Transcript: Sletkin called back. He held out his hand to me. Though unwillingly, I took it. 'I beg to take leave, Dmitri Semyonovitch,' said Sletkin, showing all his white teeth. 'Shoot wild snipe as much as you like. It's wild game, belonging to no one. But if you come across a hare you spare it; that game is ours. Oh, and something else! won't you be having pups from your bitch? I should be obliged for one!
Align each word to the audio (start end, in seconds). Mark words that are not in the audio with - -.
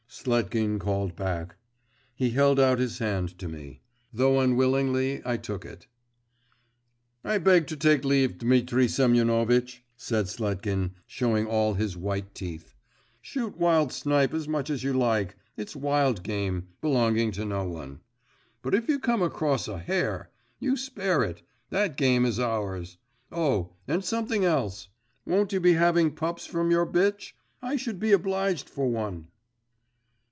Sletkin 0.13 0.77
called 0.77 1.15
back. 1.15 1.55
He 2.13 2.31
held 2.31 2.59
out 2.59 2.79
his 2.79 2.99
hand 2.99 3.39
to 3.39 3.47
me. 3.47 3.79
Though 4.13 4.41
unwillingly, 4.41 5.21
I 5.25 5.37
took 5.37 5.63
it. 5.63 5.87
'I 7.23 7.37
beg 7.37 7.65
to 7.67 7.77
take 7.77 8.03
leave, 8.03 8.37
Dmitri 8.37 8.89
Semyonovitch,' 8.89 9.85
said 9.95 10.25
Sletkin, 10.25 10.91
showing 11.07 11.47
all 11.47 11.75
his 11.75 11.95
white 11.95 12.35
teeth. 12.35 12.75
'Shoot 13.21 13.55
wild 13.57 13.93
snipe 13.93 14.33
as 14.33 14.49
much 14.49 14.69
as 14.69 14.83
you 14.83 14.91
like. 14.91 15.37
It's 15.55 15.77
wild 15.77 16.23
game, 16.23 16.67
belonging 16.81 17.31
to 17.31 17.45
no 17.45 17.63
one. 17.63 18.01
But 18.61 18.75
if 18.75 18.89
you 18.89 18.99
come 18.99 19.21
across 19.21 19.69
a 19.69 19.79
hare 19.79 20.29
you 20.59 20.75
spare 20.75 21.23
it; 21.23 21.41
that 21.69 21.95
game 21.95 22.25
is 22.25 22.37
ours. 22.37 22.97
Oh, 23.31 23.71
and 23.87 24.03
something 24.03 24.43
else! 24.43 24.89
won't 25.25 25.53
you 25.53 25.61
be 25.61 25.73
having 25.73 26.13
pups 26.15 26.45
from 26.45 26.69
your 26.69 26.85
bitch? 26.85 27.31
I 27.61 27.77
should 27.77 27.97
be 27.97 28.11
obliged 28.11 28.69
for 28.69 28.87
one! 28.89 29.29